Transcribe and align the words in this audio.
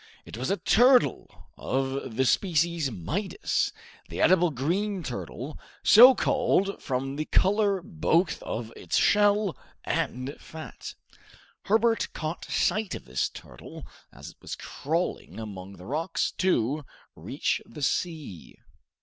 It 0.25 0.35
was 0.35 0.49
a 0.49 0.57
turtle 0.57 1.47
of 1.57 2.15
the 2.15 2.25
species 2.25 2.89
Midas, 2.89 3.71
the 4.09 4.19
edible 4.19 4.49
green 4.49 5.03
turtle, 5.03 5.59
so 5.83 6.15
called 6.15 6.81
from 6.81 7.17
the 7.17 7.25
color 7.25 7.83
both 7.83 8.41
of 8.41 8.73
its 8.75 8.97
shell 8.97 9.55
and 9.83 10.35
fat. 10.41 10.95
Herbert 11.65 12.07
caught 12.13 12.45
sight 12.45 12.95
of 12.95 13.05
this 13.05 13.29
turtle 13.29 13.85
as 14.11 14.31
it 14.31 14.37
was 14.41 14.55
crawling 14.55 15.39
among 15.39 15.73
the 15.73 15.85
rocks 15.85 16.31
to 16.39 16.83
reach 17.15 17.61
the 17.67 17.83
sea. 17.83 18.55